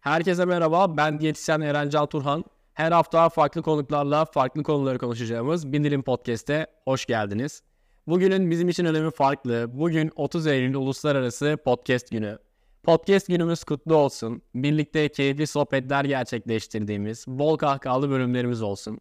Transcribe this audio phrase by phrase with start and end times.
[0.00, 2.44] Herkese merhaba, ben diyetisyen Eren Can Turhan.
[2.74, 7.62] Her hafta farklı konuklarla farklı konuları konuşacağımız Bir Dilim Podcast'e hoş geldiniz.
[8.06, 9.70] Bugünün bizim için önemi farklı.
[9.74, 12.38] Bugün 30 Eylül Uluslararası Podcast Günü.
[12.82, 14.42] Podcast günümüz kutlu olsun.
[14.54, 19.00] Birlikte keyifli sohbetler gerçekleştirdiğimiz, bol kahkahalı bölümlerimiz olsun.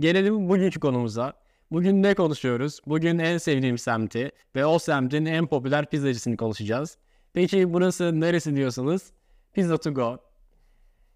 [0.00, 1.32] Gelelim bugünkü konumuza.
[1.70, 2.80] Bugün ne konuşuyoruz?
[2.86, 6.98] Bugün en sevdiğim semti ve o semtin en popüler pizzacısını konuşacağız.
[7.34, 9.12] Peki burası neresi diyorsanız?
[9.52, 10.18] Pizza to go.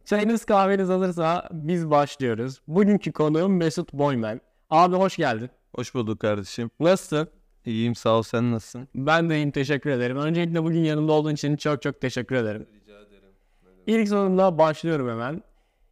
[0.04, 2.60] Çayınız kahveniz alırsa biz başlıyoruz.
[2.68, 4.40] Bugünkü konuğum Mesut Boymen.
[4.70, 5.50] Abi hoş geldin.
[5.74, 6.70] Hoş bulduk kardeşim.
[6.80, 7.28] Nasılsın?
[7.66, 8.88] İyiyim sağ ol sen nasılsın?
[8.94, 10.16] Ben de iyiyim teşekkür ederim.
[10.16, 12.66] Öncelikle bugün yanımda olduğun için çok çok teşekkür ederim.
[12.74, 13.32] Rica ederim.
[13.86, 15.42] İlk sorumla başlıyorum hemen.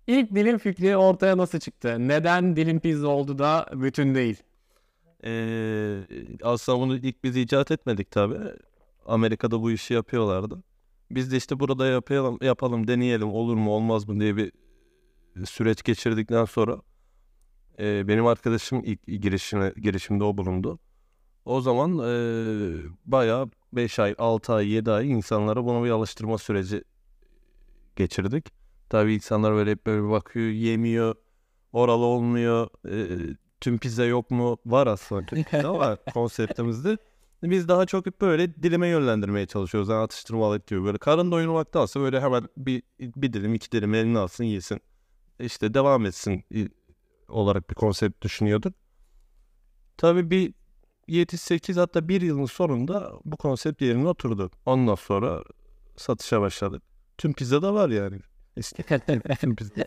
[0.06, 2.08] İlk dilim fikri ortaya nasıl çıktı?
[2.08, 4.42] Neden dilim pizza oldu da bütün değil?
[5.24, 5.98] Ee,
[6.42, 8.34] aslında bunu ilk biz icat etmedik tabi.
[9.06, 10.62] Amerika'da bu işi yapıyorlardı.
[11.10, 14.52] Biz de işte burada yapalım, yapalım deneyelim olur mu olmaz mı diye bir
[15.44, 16.82] süreç geçirdikten sonra
[17.78, 20.78] e, benim arkadaşım ilk girişime, girişimde o bulundu.
[21.44, 22.12] O zaman e,
[23.04, 26.84] bayağı 5 ay, 6 ay, 7 ay insanlara buna bir alıştırma süreci
[27.96, 28.52] geçirdik.
[28.88, 31.14] Tabii insanlar böyle hep böyle bakıyor, yemiyor,
[31.72, 33.18] oralı olmuyor, e,
[33.60, 34.58] tüm pizza yok mu?
[34.66, 36.98] Var aslında tüm pizza var konseptimizde.
[37.50, 39.88] Biz daha çok böyle dilime yönlendirmeye çalışıyoruz.
[39.88, 40.98] Yani atıştırmalık gibi böyle.
[40.98, 44.80] Karın doyurmaktansa böyle hemen bir, bir dilim iki dilim eline alsın yesin.
[45.40, 46.44] İşte devam etsin
[47.28, 48.74] olarak bir konsept düşünüyorduk.
[49.96, 50.54] Tabii bir
[51.08, 54.50] 7-8 hatta bir yılın sonunda bu konsept yerine oturdu.
[54.66, 55.42] Ondan sonra
[55.96, 56.82] satışa başladık.
[57.18, 58.20] Tüm pizza da var yani.
[59.40, 59.84] Tüm pizza.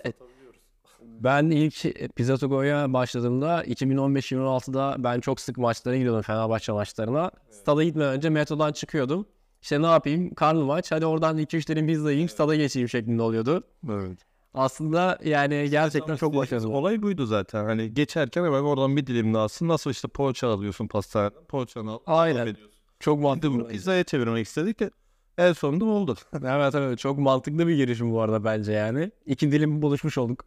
[1.23, 1.75] Ben ilk
[2.15, 7.31] Pizza to Go'ya başladığımda 2015-2016'da ben çok sık maçlara gidiyordum Fenerbahçe maçlarına.
[7.49, 9.25] Stada gitmeden önce metrodan çıkıyordum.
[9.61, 13.63] İşte ne yapayım karnım aç hadi oradan 2-3 dilim pizza yiyeyim stada geçeyim şeklinde oluyordu.
[13.89, 14.19] Evet.
[14.53, 16.69] Aslında yani gerçekten çok başarılı.
[16.69, 17.65] Olay buydu zaten.
[17.65, 19.67] Hani geçerken hemen oradan bir dilim daha alsın.
[19.67, 21.45] Nasıl işte poğaça alıyorsun pastaneden.
[21.47, 21.99] Poğaçanı al.
[22.05, 22.55] Aynen.
[22.99, 23.67] Çok mantıklı.
[23.67, 24.91] pizzaya çevirmek istedik de
[25.39, 26.15] en sonunda oldu.
[26.43, 29.11] Evet evet çok mantıklı bir girişim bu arada bence yani.
[29.25, 30.45] İki dilim buluşmuş olduk.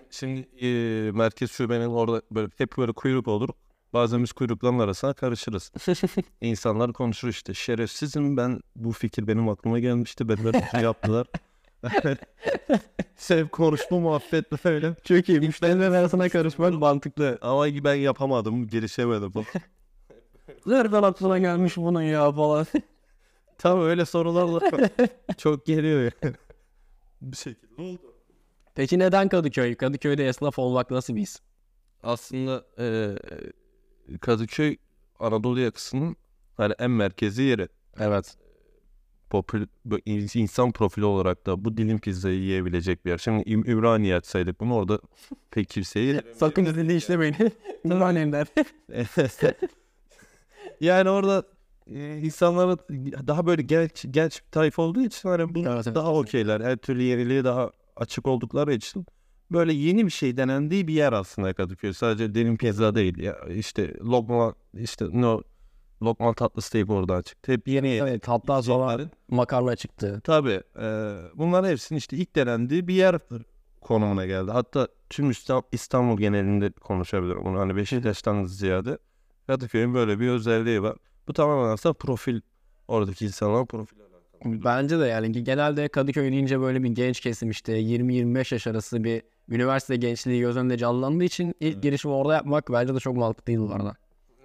[0.10, 3.48] Şimdi e, merkez şubenin orada böyle hep böyle kuyruk olur.
[3.92, 5.72] Bazen biz kuyrukların arasına karışırız.
[6.40, 7.54] İnsanlar konuşur işte.
[7.54, 10.28] Şerefsizim ben bu fikir benim aklıma gelmişti.
[10.28, 10.36] Ben
[10.70, 11.26] şey yaptılar.
[13.16, 14.94] Sev konuşma muhabbet böyle.
[15.04, 15.40] Çok iyi.
[15.40, 17.38] Müşterilerin arasına karışmak mantıklı.
[17.42, 19.32] Ama ben yapamadım, girişemedim.
[20.66, 22.66] Nereden aklına gelmiş bunun ya falan.
[23.62, 24.60] Tam öyle sorularla
[25.38, 26.34] çok geliyor yani.
[27.20, 28.14] Bir şekilde oldu.
[28.74, 29.74] Peki neden Kadıköy?
[29.74, 31.40] Kadıköy'de esnaf olmak nasıl bir his?
[32.02, 33.16] Aslında e,
[34.20, 34.76] Kadıköy
[35.18, 36.16] Anadolu yakasının
[36.56, 37.68] hani en merkezi yeri.
[38.00, 38.36] Evet.
[39.30, 43.18] Popül, böyle in- insan profili olarak da bu dilim pizzayı yiyebilecek bir yer.
[43.18, 45.00] Şimdi İm- Ümraniye açsaydık bunu orada
[45.50, 47.36] pek kimseyi Sakın dili işlemeyin.
[47.90, 48.46] Annemler.
[50.80, 51.44] yani orada
[51.86, 52.76] e, insanlara
[53.26, 55.94] daha böyle genç genç bir tayfa olduğu için hani bu Evet, evet.
[55.94, 56.60] daha okeyler.
[56.60, 59.06] Her türlü yeniliğe daha açık oldukları için
[59.50, 61.92] böyle yeni bir şey denendiği bir yer aslında Kadıköy.
[61.92, 63.18] Sadece dilim pizza değil.
[63.18, 65.42] Ya işte lokma işte no
[66.02, 67.52] lokma tatlısı deyip oradan çıktı.
[67.52, 70.20] Hep yeni evet hatta sonra makarna çıktı.
[70.24, 70.60] Tabii.
[70.80, 73.18] E, bunların hepsinin işte ilk denendiği bir yer
[73.80, 74.50] konumuna geldi.
[74.50, 77.44] Hatta tüm İsta- İstanbul genelinde konuşabilirim.
[77.44, 78.98] Bunu hani Beşiktaş'tan ziyade
[79.46, 80.96] Kadıköy'ün böyle bir özelliği var.
[81.28, 82.40] Bu tamamen aslında profil.
[82.88, 84.00] Oradaki insanların profili.
[84.44, 89.22] Bence de yani genelde Kadıköy deyince böyle bir genç kesim işte 20-25 yaş arası bir
[89.48, 93.72] üniversite gençliği göz önünde canlandığı için ilk girişimi orada yapmak bence de çok mantıklıydı bu
[93.74, 93.96] arada.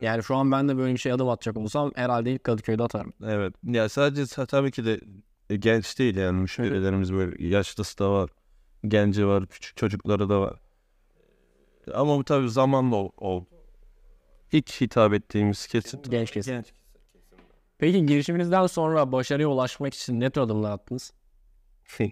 [0.02, 3.14] Yani şu an ben de böyle bir şey adım atacak olsam herhalde ilk Kadıköy'de atarım.
[3.24, 3.54] Evet.
[3.64, 5.00] Ya sadece sa- tabii ki de
[5.50, 8.30] e, genç değil yani müşterilerimiz böyle yaşlısı da var.
[8.88, 10.60] Genci var, küçük çocukları da var.
[11.94, 13.46] Ama bu tabii zamanla ol- oldu.
[14.52, 16.02] İlk hitap ettiğimiz kesim.
[16.10, 16.64] Genç kesim.
[17.78, 21.14] Peki girişiminizden sonra başarıya ulaşmak için ne tür adımlar attınız?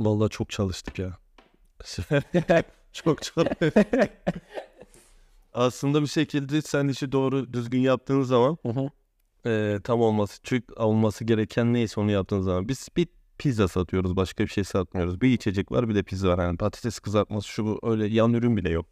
[0.00, 1.18] Vallahi çok çalıştık ya.
[2.92, 3.74] çok çalıştık.
[5.54, 8.90] Aslında bir şekilde sen işi doğru düzgün yaptığın zaman Hı hı.
[9.50, 13.08] e, tam olması, çünkü olması gereken neyse onu yaptığın zaman biz bir
[13.38, 15.20] pizza satıyoruz, başka bir şey satmıyoruz.
[15.20, 16.38] Bir içecek var, bir de pizza var.
[16.44, 18.86] Yani patates kızartması şu bu öyle yan ürün bile yok.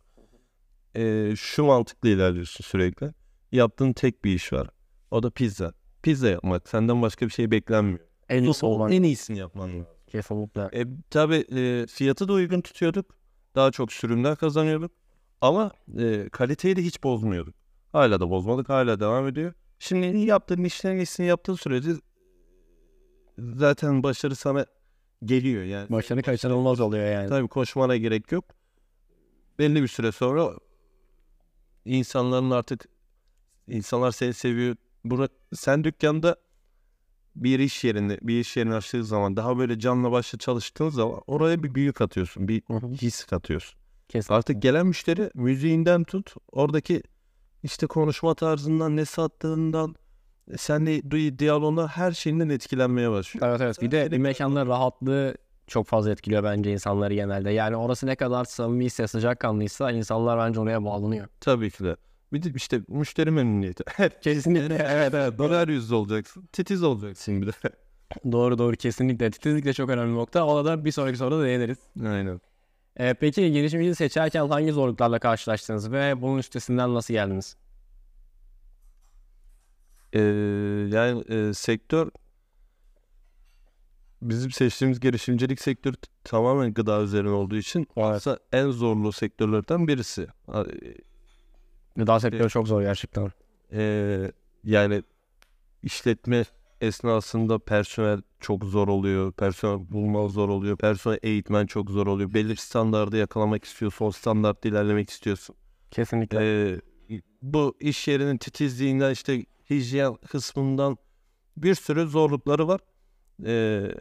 [0.96, 3.12] E, şu mantıklı ilerliyorsun sürekli.
[3.52, 4.68] Yaptığın tek bir iş var.
[5.10, 5.72] O da pizza.
[6.02, 6.68] Pizza yapmak.
[6.68, 8.00] Senden başka bir şey beklenmiyor.
[8.28, 8.92] En iyisi olmak.
[8.92, 9.86] En iyisini yapman lazım.
[10.06, 10.80] Kesinlikle.
[10.80, 13.06] E, tabii e, fiyatı da uygun tutuyorduk.
[13.54, 14.92] Daha çok sürümler kazanıyorduk.
[15.40, 17.54] Ama e, kaliteyi de hiç bozmuyorduk.
[17.92, 18.68] Hala da bozmadık.
[18.68, 19.52] Hala devam ediyor.
[19.78, 21.90] Şimdi yaptığın işlerin iyisini yaptığın sürece
[23.38, 24.66] zaten başarı sana
[25.24, 25.90] geliyor yani.
[25.90, 27.28] Başarı kaçınılmaz oluyor yani.
[27.28, 28.44] Tabii koşmana gerek yok.
[29.58, 30.50] Belli bir süre sonra
[31.84, 32.88] insanların artık
[33.68, 34.76] insanlar seni seviyor.
[35.04, 36.36] Bunu sen dükkanda
[37.36, 41.62] bir iş yerinde bir iş yerini açtığın zaman daha böyle canla başla çalıştığın zaman oraya
[41.62, 42.48] bir büyük katıyorsun.
[42.48, 42.62] Bir
[43.02, 43.80] his katıyorsun.
[44.08, 44.34] Kesin.
[44.34, 47.02] Artık gelen müşteri müziğinden tut oradaki
[47.62, 49.94] işte konuşma tarzından ne sattığından
[50.56, 53.46] senle duy diyaloğuna her şeyinden etkilenmeye başlıyor.
[53.48, 53.82] Evet evet.
[53.82, 55.34] Bir de bir mekanın rahatlığı
[55.72, 57.50] çok fazla etkiliyor bence insanları genelde.
[57.50, 61.28] Yani orası ne kadar samimiyse, sıcakkanlıysa insanlar bence oraya bağlanıyor.
[61.40, 61.96] Tabii ki de.
[62.32, 63.84] Bir de işte müşteri memnuniyeti.
[64.20, 64.74] Kesinlikle.
[64.90, 65.38] evet evet.
[65.38, 66.48] Dolar yüzlü olacaksın.
[66.52, 67.52] Titiz olacaksın bir de.
[68.32, 69.30] Doğru doğru kesinlikle.
[69.30, 70.44] Titizlik de çok önemli nokta.
[70.44, 71.78] Ona da bir sonraki soruda değiniriz.
[72.06, 72.40] Aynen.
[72.96, 77.56] Ee, peki girişimci seçerken hangi zorluklarla karşılaştınız ve bunun üstesinden nasıl geldiniz?
[80.12, 80.20] Ee,
[80.92, 82.10] yani e, sektör
[84.22, 90.26] bizim seçtiğimiz girişimcilik sektörü tamamen gıda üzerine olduğu için aslında en zorlu sektörlerden birisi.
[90.46, 90.64] Ha,
[91.96, 93.32] Gıda sektörü çok zor gerçekten.
[93.72, 94.32] Ee,
[94.64, 95.02] yani
[95.82, 96.44] işletme
[96.80, 99.32] esnasında personel çok zor oluyor.
[99.32, 100.76] Personel bulma zor oluyor.
[100.76, 102.34] Personel eğitmen çok zor oluyor.
[102.34, 104.04] Belli standardı yakalamak istiyorsun.
[104.06, 105.56] O standartta ilerlemek istiyorsun.
[105.90, 106.70] Kesinlikle.
[106.70, 106.80] Ee,
[107.42, 110.96] bu iş yerinin titizliğinden işte hijyen kısmından
[111.56, 112.80] bir sürü zorlukları var.
[113.46, 113.94] Ee,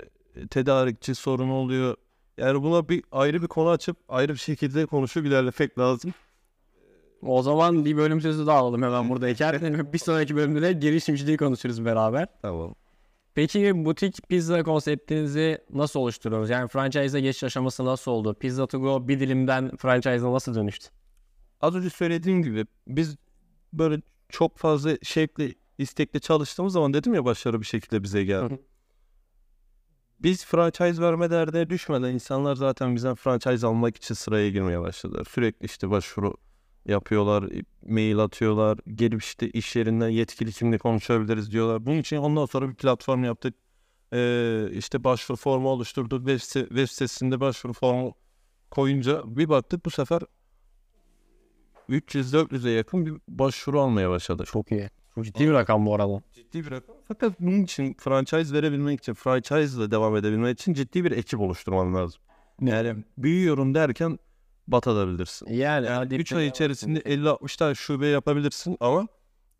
[0.50, 1.96] tedarikçi sorunu oluyor.
[2.38, 6.14] Yani buna bir ayrı bir konu açıp ayrı bir şekilde konuşup ilerlemek lazım.
[7.22, 9.90] O zaman bir bölüm sözü daha alalım hemen buradayken.
[9.94, 12.28] bir sonraki bölümde de girişimciliği konuşuruz beraber.
[12.42, 12.76] Tamam.
[13.36, 16.50] Peki butik pizza konseptinizi nasıl oluşturuyorsunuz?
[16.50, 18.34] Yani franchise'a geçiş aşaması nasıl oldu?
[18.34, 20.88] Pizza to go bir dilimden franchise'a nasıl dönüştü?
[21.62, 23.16] Az önce söylediğim gibi biz
[23.74, 28.60] böyle çok fazla şevkle, istekle çalıştığımız zaman dedim ya başarı bir şekilde bize geldi.
[30.24, 35.26] Biz franchise verme derdine düşmeden insanlar zaten bizden franchise almak için sıraya girmeye başladılar.
[35.30, 36.38] Sürekli işte başvuru
[36.86, 37.50] yapıyorlar,
[37.88, 41.86] mail atıyorlar, gelip işte iş yerinden yetkili kimle konuşabiliriz diyorlar.
[41.86, 43.56] Bunun için ondan sonra bir platform yaptık.
[44.14, 46.20] Ee, işte başvuru formu oluşturduk.
[46.20, 48.16] Web, site- web sitesinde başvuru formu
[48.72, 50.22] koyunca bir baktık bu sefer
[51.90, 54.48] 300-400'e yakın bir başvuru almaya başladık.
[54.48, 54.90] Çok iyi.
[55.16, 56.22] Çok ciddi bir rakam bu arada.
[56.34, 56.96] Ciddi bir rakam.
[57.08, 61.96] Fakat bunun için franchise verebilmek için, franchise ile devam edebilmek için ciddi bir ekip oluşturman
[61.96, 62.22] lazım.
[62.62, 64.20] Yani büyüyorum derken
[64.68, 65.48] batabilirsin.
[65.54, 69.08] Yani, Yani hadi 3 ay içerisinde 50-60 tane şube yapabilirsin ama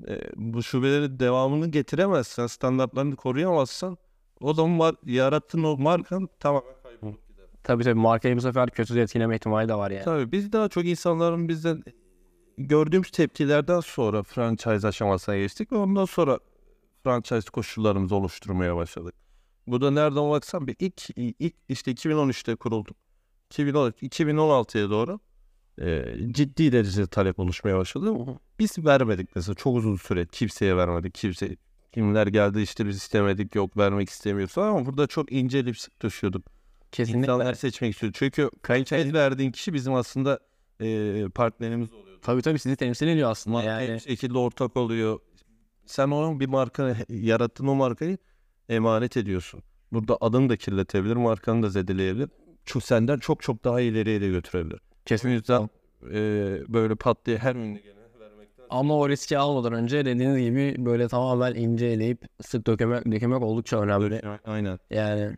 [0.08, 3.98] e, bu şubelerin devamını getiremezsen, standartlarını koruyamazsan
[4.42, 7.46] o zaman var, yarattığın o markan tamamen kaybolup gider.
[7.64, 10.04] Tabii tabii markayı bu sefer kötü etkileme ihtimali de var yani.
[10.06, 11.84] Tabii biz daha çok insanların bizden
[12.58, 16.40] gördüğümüz tepkilerden sonra franchise aşamasına geçtik ve ondan sonra
[17.04, 19.16] franchise koşullarımızı oluşturmaya başladık.
[19.68, 22.98] Bu da nereden baksan bir ilk, ilk işte 2013'te kurulduk.
[23.50, 25.20] 2013, 2016'ya doğru
[25.82, 28.16] e, ciddi derecede talep oluşmaya başladı.
[28.60, 31.14] Biz vermedik mesela çok uzun süre kimseye vermedik.
[31.14, 31.58] Kimse
[31.92, 36.46] kimler geldi işte biz istemedik yok vermek istemiyoruz ama burada çok incelip sık taşıyorduk.
[36.92, 37.20] Kesinlikle.
[37.20, 38.14] İnsanlar seçmek istiyor.
[38.16, 40.40] Çünkü franchise verdiğin kişi bizim aslında
[40.82, 42.11] e, partnerimiz oluyor.
[42.22, 43.94] Tabii tabii sizi temsil ediyor aslında Marka yani.
[43.94, 45.20] bir şekilde ortak oluyor.
[45.86, 48.18] Sen onun bir marka yarattığın o markayı
[48.70, 49.64] emanet ediyorsun.
[49.92, 52.30] Burada adını da kirletebilir, markanı da zedeleyebilir.
[52.66, 54.80] Çünkü senden çok çok daha ileriye de götürebilir.
[55.06, 55.54] Kesinlikle.
[56.14, 56.20] E,
[56.74, 58.66] böyle pat diye her ünlü gene vermekten.
[58.70, 63.82] Ama o riski almadan önce dediğiniz gibi böyle tamamen ince eleyip sık dökemek, dökemek oldukça
[63.82, 64.22] önemli.
[64.46, 64.80] Aynen.
[64.90, 65.36] Yani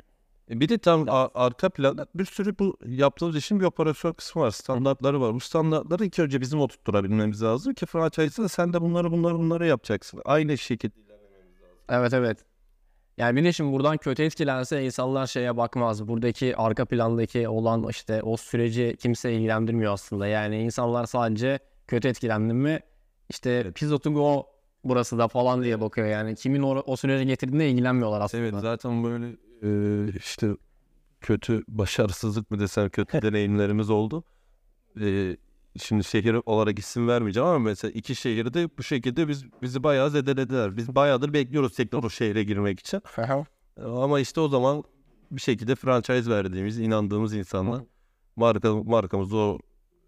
[0.60, 4.52] Bir de tam a- arka planda bir sürü bu yaptığımız işin bir operasyon kısmı var.
[4.52, 5.34] Standartları var.
[5.34, 10.22] Bu standartları ilk önce bizim oturtturabilmemiz lazım ki franchise'da sen de bunları bunları bunları yapacaksın.
[10.26, 10.92] Aynı lazım.
[11.90, 12.38] evet evet.
[13.18, 16.08] Yani bir de şimdi buradan kötü etkilense insanlar şeye bakmaz.
[16.08, 20.28] Buradaki arka plandaki olan işte o süreci kimse ilgilendirmiyor aslında.
[20.28, 22.80] Yani insanlar sadece kötü etkilendim mi
[23.30, 24.46] işte pizza to go
[24.84, 26.36] burası da falan diye bakıyor yani.
[26.36, 28.44] Kimin o, o sürece getirdiğine ilgilenmiyorlar aslında.
[28.44, 30.48] Evet zaten böyle e, işte
[31.22, 34.24] kötü başarısızlık mı desem kötü deneyimlerimiz oldu.
[35.02, 35.38] E,
[35.78, 40.78] şimdi şehir olarak isim vermeyeceğim ama mesela iki şehirde bu şekilde biz bizi bayağı zedelediler.
[40.78, 43.02] Biz bayağıdır bekliyoruz tekrar o şehre girmek için.
[43.86, 44.84] Ama işte o zaman
[45.32, 47.84] bir şekilde franchise verdiğimiz, inandığımız insanlar
[48.36, 49.60] marka, markamızı o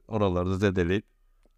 [0.08, 1.06] oralarda zedeleyip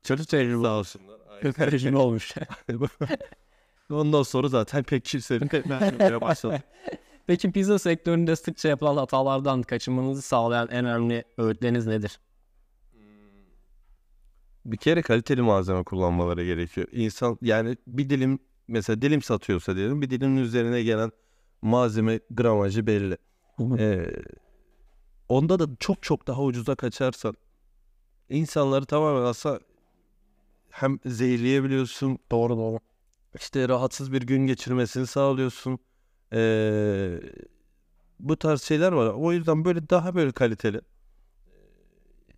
[0.08, 0.64] Kötü tecrübe.
[0.64, 1.18] sağ olsunlar.
[1.42, 2.36] Kötü tecrübe olmuş.
[3.90, 5.50] Ondan sonra zaten pek kimsenin
[6.22, 6.64] başladı.
[7.28, 12.20] Peki pizza sektöründe sıkça yapılan hatalardan kaçınmanızı sağlayan en önemli öğütleriniz nedir?
[14.66, 16.88] Bir kere kaliteli malzeme kullanmaları gerekiyor.
[16.92, 21.12] İnsan yani bir dilim mesela dilim satıyorsa diyelim bir dilimin üzerine gelen
[21.62, 23.18] malzeme gramajı belli.
[23.80, 24.06] Ee,
[25.30, 27.36] onda da çok çok daha ucuza kaçarsan
[28.30, 29.60] insanları tamamen aslında
[30.80, 32.80] hem zehirleyebiliyorsun Doğru doğru.
[33.36, 35.80] işte rahatsız bir gün geçirmesini sağlıyorsun.
[36.34, 37.20] Ee,
[38.20, 39.08] bu tarz şeyler var.
[39.08, 40.82] O yüzden böyle daha böyle kaliteli.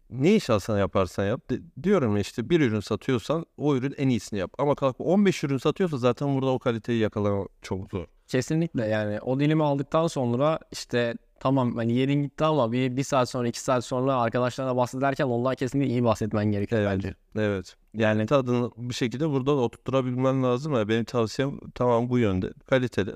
[0.09, 1.49] Ne iş alsan yaparsan yap.
[1.49, 4.51] De- diyorum ya işte bir ürün satıyorsan o ürün en iyisini yap.
[4.57, 8.05] Ama kalkıp 15 ürün satıyorsa zaten burada o kaliteyi yakalamak çok zor.
[8.27, 13.29] Kesinlikle yani o dilimi aldıktan sonra işte tamam hani yerin gitti ama bir, bir saat
[13.29, 16.91] sonra iki saat sonra arkadaşlarına bahsederken ondan kesinlikle iyi bahsetmen gerekiyor Evet.
[16.93, 17.15] bence.
[17.35, 17.75] Evet.
[17.93, 20.73] Yani tadını bir şekilde burada oturtturabilmen lazım.
[20.73, 22.53] Yani benim tavsiyem tamam bu yönde.
[22.69, 23.15] Kaliteli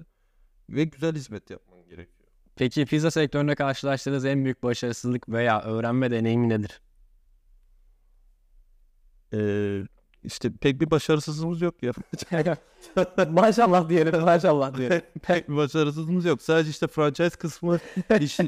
[0.70, 2.30] ve güzel hizmet yapman gerekiyor.
[2.56, 6.82] Peki pizza sektöründe karşılaştığınız en büyük başarısızlık veya öğrenme deneyimi nedir?
[9.34, 9.84] Ee,
[10.24, 11.94] işte pek bir başarısızlığımız yok ya.
[13.30, 15.02] maşallah diyelim maşallah diyelim.
[15.22, 16.42] pek bir başarısızlığımız yok.
[16.42, 17.80] Sadece işte franchise kısmı
[18.20, 18.40] iş,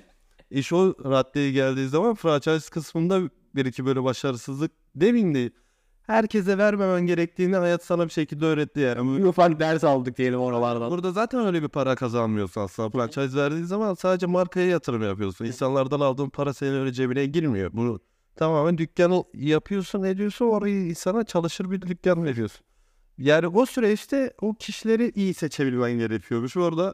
[0.51, 5.51] iş o raddeye geldiği zaman franchise kısmında bir iki böyle başarısızlık demeyeyim de
[6.07, 9.19] herkese vermemen gerektiğini hayat sana bir şekilde öğretti yani.
[9.19, 10.91] Bir ufak ders aldık diyelim oralardan.
[10.91, 12.89] Burada zaten öyle bir para kazanmıyorsun aslında.
[12.89, 15.45] Franchise verdiğin zaman sadece markaya yatırım yapıyorsun.
[15.45, 17.71] İnsanlardan aldığın para senin öyle cebine girmiyor.
[17.73, 17.99] Bunu
[18.35, 22.65] tamamen dükkanı yapıyorsun ediyorsun orayı insana çalışır bir dükkan veriyorsun.
[23.17, 26.57] Yani o süreçte o kişileri iyi seçebilmen gerekiyormuş.
[26.57, 26.93] Orada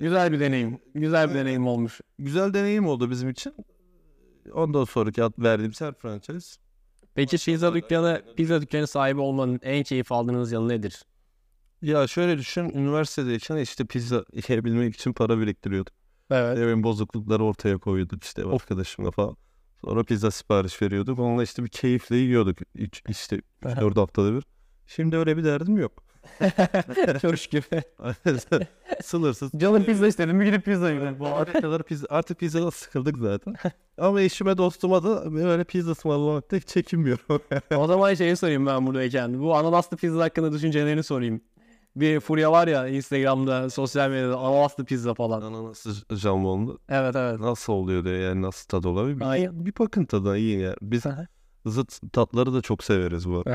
[0.00, 0.78] Güzel bir deneyim.
[0.94, 2.00] Güzel bir deneyim olmuş.
[2.18, 3.54] güzel deneyim oldu bizim için.
[4.52, 6.56] Ondan sonraki ad- verdiğimiz her franchise.
[7.14, 11.02] Peki pizza dükkanı, pizza dükkanı sahibi olmanın en keyif aldığınız yanı nedir?
[11.82, 15.94] Ya şöyle düşün, üniversitedeyken işte pizza yiyebilmek için para biriktiriyorduk.
[16.30, 16.58] Evet.
[16.58, 19.36] Evin bozuklukları ortaya koyduk işte arkadaşımla falan.
[19.84, 21.18] Sonra pizza sipariş veriyorduk.
[21.18, 22.58] Onunla işte bir keyifle yiyorduk.
[22.74, 24.44] Üç, işte 3-4 haftada bir.
[24.86, 26.04] Şimdi öyle bir derdim yok.
[27.22, 27.64] Çok şükür.
[29.02, 29.52] Sınırsız.
[29.56, 30.40] Canım pizza istedim.
[30.40, 31.18] Bir gidip pizza yiyelim.
[31.20, 31.24] Bu
[31.60, 33.54] kadar pizza, artık pizzadan sıkıldık zaten.
[33.98, 37.42] Ama eşime dostuma da böyle pizza ısmarlamakta hiç çekinmiyorum.
[37.76, 39.40] o zaman şeyi sorayım ben buradayken.
[39.40, 41.40] Bu ananaslı pizza hakkında düşüncelerini sorayım.
[41.96, 45.42] Bir furya var ya Instagram'da, sosyal medyada ananaslı pizza falan.
[45.42, 46.78] Ananaslı jambonlu.
[46.88, 47.40] Evet evet.
[47.40, 49.20] Nasıl oluyor diye yani nasıl tadı olabilir?
[49.20, 50.76] Bir, bir bakın tadına iyi yani.
[50.82, 51.02] Biz
[51.66, 53.50] zıt tatları da çok severiz bu arada.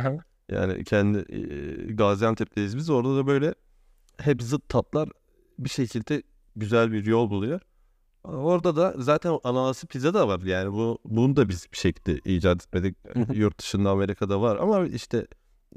[0.51, 2.89] Yani kendi e, Gaziantep'teyiz biz.
[2.89, 3.55] Orada da böyle
[4.17, 5.09] hep zıt tatlar
[5.59, 6.23] bir şekilde
[6.55, 7.61] güzel bir yol buluyor.
[8.23, 10.41] Orada da zaten ananaslı pizza da var.
[10.41, 12.97] Yani bu bunu da biz bir şekilde icat etmedik.
[13.33, 15.27] Yurt dışında Amerika'da var ama işte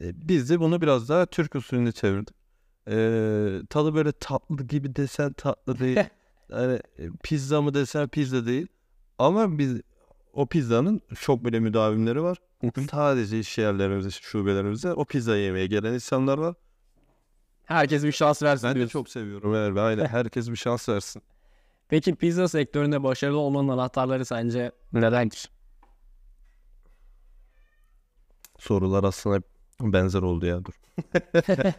[0.02, 2.36] e, biz de bunu biraz daha Türk usulüne çevirdik.
[2.88, 2.96] E,
[3.70, 5.98] tadı böyle tatlı gibi desen tatlı değil.
[6.48, 8.66] yani e, pizza mı desen pizza değil.
[9.18, 9.80] Ama biz
[10.32, 12.38] o pizzanın çok böyle müdavimleri var.
[12.90, 16.54] Sadece iş yerlerimize, şubelerimize o pizza yemeye gelen insanlar var.
[17.64, 18.92] Herkes bir şans versin Ben de diyorsun.
[18.92, 19.54] çok seviyorum.
[19.54, 20.04] Evet, aynen.
[20.06, 21.22] Herkes bir şans versin.
[21.88, 25.50] Peki pizza sektöründe başarılı olmanın anahtarları sence nelerdir?
[28.58, 29.44] Sorular aslında hep
[29.80, 30.60] benzer oldu ya.
[30.64, 30.72] Dur.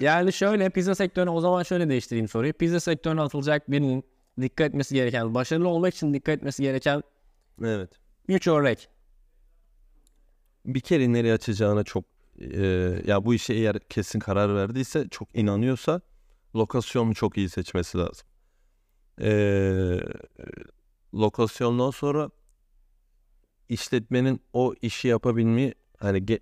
[0.00, 2.52] Yani şöyle pizza sektörüne o zaman şöyle değiştireyim soruyu.
[2.52, 4.04] Pizza sektörüne atılacak birinin
[4.40, 7.02] dikkat etmesi gereken, başarılı olmak için dikkat etmesi gereken
[7.62, 7.90] Evet.
[8.28, 8.88] 3 örnek.
[10.66, 12.04] Bir kere nereye açacağına çok
[12.40, 12.66] e,
[13.06, 16.00] ya bu işe eğer kesin karar verdiyse çok inanıyorsa
[16.56, 18.26] lokasyonu çok iyi seçmesi lazım.
[19.20, 19.30] E,
[21.14, 22.30] lokasyondan sonra
[23.68, 26.40] işletmenin o işi yapabilmeyi hani ge-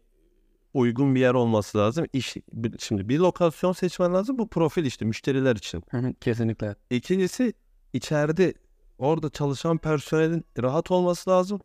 [0.74, 2.06] uygun bir yer olması lazım.
[2.12, 2.36] İş,
[2.78, 4.38] şimdi bir lokasyon seçmen lazım.
[4.38, 5.82] Bu profil işte müşteriler için.
[6.20, 6.76] Kesinlikle.
[6.90, 7.52] İkincisi
[7.94, 8.54] içeride
[8.98, 11.60] orada çalışan personelin rahat olması lazım.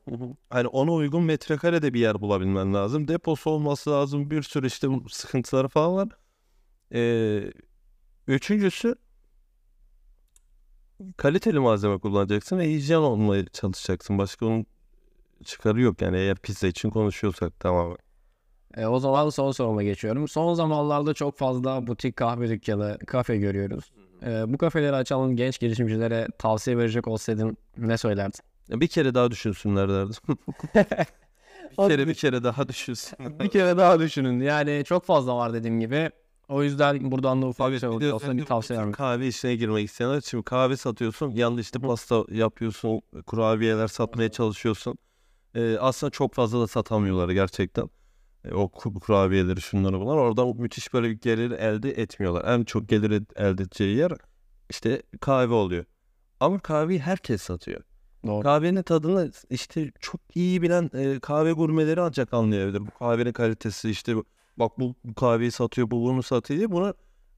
[0.49, 3.07] Hani ona uygun metrekarede bir yer bulabilmen lazım.
[3.07, 4.29] Deposu olması lazım.
[4.29, 6.09] Bir sürü işte sıkıntıları falan var.
[6.93, 7.51] Ee,
[8.27, 8.95] üçüncüsü
[11.17, 14.17] kaliteli malzeme kullanacaksın ve hijyen olmaya çalışacaksın.
[14.17, 14.65] Başka onun
[15.43, 17.97] çıkarı yok yani eğer pizza için konuşuyorsak tamamen.
[18.77, 20.27] E, o zaman son soruma geçiyorum.
[20.27, 23.91] Son zamanlarda çok fazla butik kahve dükkanı, kafe görüyoruz.
[24.25, 28.39] E, bu kafeleri açan genç girişimcilere tavsiye verecek olsaydın ne söylerdin?
[28.69, 30.15] Bir kere daha düşünsünler derdim.
[31.71, 33.39] bir kere bir kere daha düşünsünler.
[33.39, 34.39] bir kere daha düşünün.
[34.39, 36.09] Yani çok fazla var dediğim gibi.
[36.49, 38.95] O yüzden buradan da ufak bir şey bir de olsa bir tavsiye vermek.
[38.95, 41.31] Kahve işine girmek isteyenler şimdi kahve satıyorsun.
[41.31, 43.01] Yanında işte pasta yapıyorsun.
[43.27, 44.97] Kurabiyeler satmaya çalışıyorsun.
[45.55, 47.89] Ee, aslında çok fazla da satamıyorlar gerçekten.
[48.45, 50.17] Ee, o ku- kurabiyeleri şunları bunlar.
[50.17, 52.59] Oradan müthiş böyle bir gelir elde etmiyorlar.
[52.59, 54.11] En çok gelir elde edeceği yer
[54.69, 55.85] işte kahve oluyor.
[56.39, 57.81] Ama kahveyi herkes satıyor.
[58.25, 58.43] Doğru.
[58.43, 62.79] Kahvenin tadını işte çok iyi bilen e, kahve gurmeleri ancak anlayabilir.
[62.87, 64.15] Bu kahvenin kalitesi işte
[64.57, 66.71] bak bu bu kahveyi satıyor, bu bunu satıyor diye.
[66.71, 66.93] Bunu,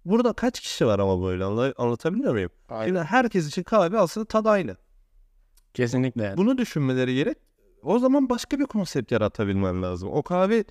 [0.06, 2.50] burada kaç kişi var ama böyle anla, anlatabiliyor muyum?
[2.86, 4.78] Şimdi herkes için kahve aslında tadı aynı.
[5.74, 6.24] Kesinlikle.
[6.24, 6.38] yani.
[6.38, 7.38] Bunu düşünmeleri gerek.
[7.84, 10.10] O zaman başka bir konsept yaratabilmen lazım.
[10.12, 10.64] O kahve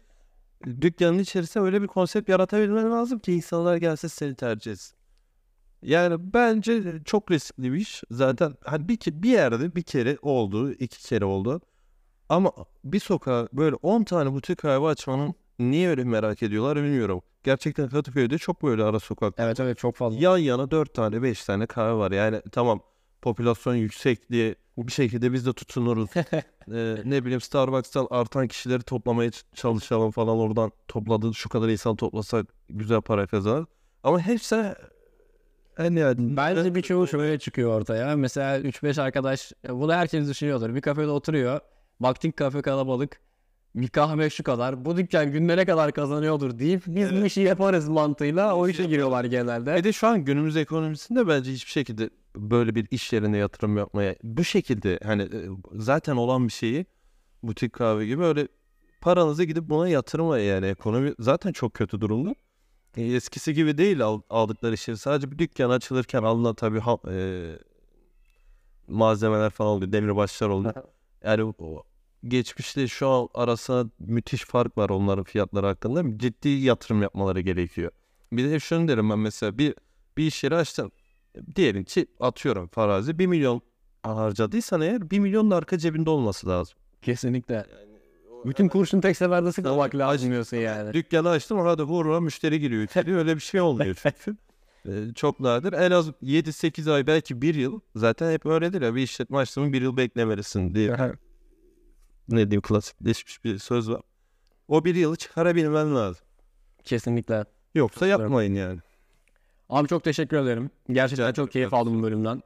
[0.67, 4.97] dükkanın içerisinde öyle bir konsept yaratabilmen lazım ki insanlar gelse seni tercih etsin.
[5.83, 8.03] Yani bence çok riskli bir iş.
[8.11, 11.61] Zaten hani bir, bir yerde bir kere oldu, iki kere oldu.
[12.29, 12.53] Ama
[12.85, 17.23] bir sokağa böyle 10 tane butik kahve açmanın niye öyle merak ediyorlar bilmiyorum.
[17.45, 20.19] Gerçekten Kadıköy'de çok böyle ara sokak Evet evet çok fazla.
[20.21, 22.11] yan yana 4 tane 5 tane kahve var.
[22.11, 22.81] Yani tamam
[23.23, 24.55] popülasyon yüksek diye
[24.87, 26.11] bir şekilde biz de tutunuruz.
[26.75, 32.47] Ee, ne bileyim Starbucks'tan artan kişileri toplamaya çalışalım falan oradan topladı şu kadar insan toplasak
[32.69, 33.67] güzel para kazanır.
[34.03, 34.75] Ama hepsi
[35.79, 38.17] en yani Bence birçoğu şöyle çıkıyor ortaya.
[38.17, 40.75] Mesela 3-5 arkadaş, bunu herkes düşünüyordur.
[40.75, 41.61] Bir kafede oturuyor.
[42.01, 43.21] Baktık kafe kalabalık.
[43.75, 44.85] Bir kahve şu kadar.
[44.85, 49.77] Bu dükkan günlere kadar kazanıyordur deyip biz bu işi yaparız mantığıyla o işe giriyorlar genelde.
[49.77, 54.17] Bir de şu an günümüz ekonomisinde bence hiçbir şekilde böyle bir iş yerine yatırım yapmaya
[54.23, 56.87] bu şekilde hani e, zaten olan bir şeyi
[57.43, 58.49] butik kahve gibi öyle
[59.01, 62.35] paranızı gidip buna yatırmayın yani ekonomi zaten çok kötü durumda.
[62.97, 67.47] E, eskisi gibi değil al- aldıkları şey sadece bir dükkan açılırken alınan tabii ha- e,
[68.89, 70.75] malzemeler falan oluyor demirbaşlar oluyor.
[71.25, 71.83] Yani o
[72.29, 76.19] geçmişte şu an arasında müthiş fark var onların fiyatları hakkında.
[76.19, 77.91] Ciddi yatırım yapmaları gerekiyor.
[78.33, 79.75] Bir de şunu derim ben mesela bir
[80.17, 80.93] bir iş yeri açtın.
[81.57, 83.63] Diyelim ki atıyorum farazi 1 milyon
[84.03, 86.79] harcadıysan eğer 1 milyon da arka cebinde olması lazım.
[87.03, 87.67] Kesinlikle.
[88.45, 90.93] Bütün kurşun tek seferde sıkmamak lazım diyorsun yani.
[90.93, 92.83] Dükkanı açtım hadi hurra müşteri giriyor.
[92.83, 93.17] içeri.
[93.17, 93.97] Öyle bir şey olmuyor.
[94.89, 95.73] Ee, çok nadir.
[95.73, 97.81] En az 7-8 ay belki 1 yıl.
[97.97, 100.97] Zaten hep öyledir ya bir işletme açtığımı 1 yıl beklemelisin diye
[102.29, 104.01] ne diyeyim klasikleşmiş bir söz var.
[104.69, 106.27] O bir yılı çıkarabilmen lazım.
[106.85, 107.45] Kesinlikle.
[107.75, 108.81] Yoksa yapmayın yani.
[109.71, 110.71] Abi çok teşekkür ederim.
[110.93, 112.43] Gerçekten Rica çok keyif aldım bu bölümden.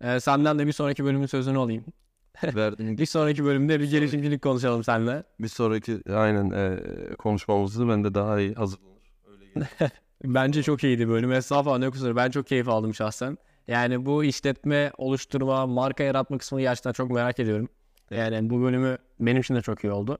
[0.00, 1.84] Ee, senden de bir sonraki bölümün sözünü alayım.
[2.44, 5.22] Verdiğin Bir sonraki bölümde bir girişimcilik konuşalım seninle.
[5.40, 6.80] bir sonraki aynen e,
[7.18, 9.12] konuşmamızı ben de daha iyi hazırlanır.
[9.30, 9.66] Öyle.
[10.24, 11.32] Bence çok iyiydi bölüm.
[11.32, 12.16] Estağfurullah ne kusur.
[12.16, 13.38] Ben çok keyif aldım şahsen.
[13.68, 17.68] Yani bu işletme, oluşturma, marka yaratma kısmını gerçekten çok merak ediyorum.
[18.10, 20.18] Yani bu bölümü benim için de çok iyi oldu.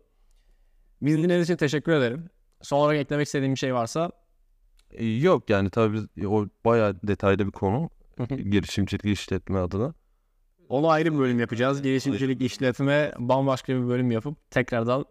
[1.02, 2.30] Dinlediğiniz için teşekkür ederim.
[2.62, 4.10] Son olarak eklemek istediğim bir şey varsa
[5.00, 7.90] Yok yani tabii biz- o bayağı detaylı bir konu.
[8.28, 9.94] Girişimcilik işletme adına.
[10.68, 11.82] onu ayrı bir bölüm yapacağız.
[11.82, 15.04] Girişimcilik, işletme bambaşka bir bölüm yapıp tekrardan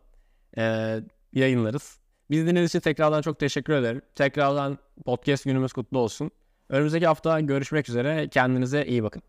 [0.57, 1.99] eee, yayınlarız.
[2.29, 4.01] Biz dinlediğiniz için tekrardan çok teşekkür ederim.
[4.15, 6.31] Tekrardan podcast günümüz kutlu olsun.
[6.69, 8.27] Önümüzdeki hafta görüşmek üzere.
[8.29, 9.21] Kendinize iyi bakın.